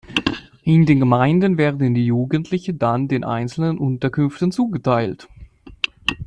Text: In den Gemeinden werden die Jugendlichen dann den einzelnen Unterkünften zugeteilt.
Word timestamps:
In 0.63 0.87
den 0.87 0.99
Gemeinden 0.99 1.59
werden 1.59 1.93
die 1.93 2.07
Jugendlichen 2.07 2.79
dann 2.79 3.07
den 3.07 3.23
einzelnen 3.23 3.77
Unterkünften 3.77 4.51
zugeteilt. 4.51 5.29